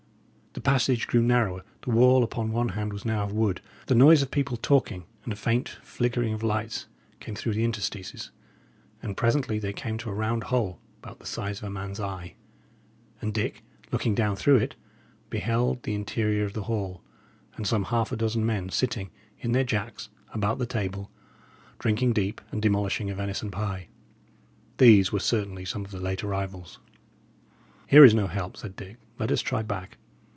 [0.53, 4.21] The passage grew narrower; the wall upon one hand was now of wood; the noise
[4.21, 6.87] of people talking, and a faint flickering of lights,
[7.21, 8.31] came through the interstices;
[9.01, 12.35] and presently they came to a round hole about the size of a man's eye,
[13.21, 14.75] and Dick, looking down through it,
[15.29, 17.01] beheld the interior of the hall,
[17.55, 19.09] and some half a dozen men sitting,
[19.39, 21.09] in their jacks, about the table,
[21.79, 23.87] drinking deep and demolishing a venison pie.
[24.79, 26.77] These were certainly some of the late arrivals.
[27.87, 28.97] "Here is no help," said Dick.
[29.17, 29.97] "Let us try back."